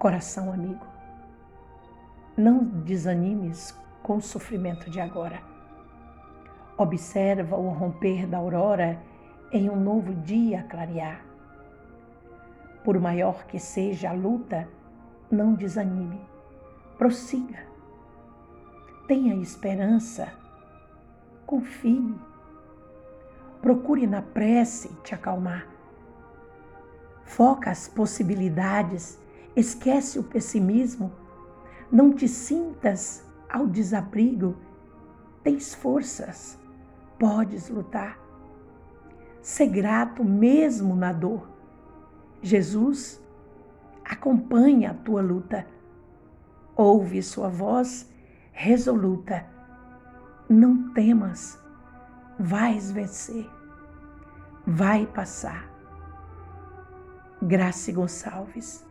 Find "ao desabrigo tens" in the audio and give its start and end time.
33.48-35.74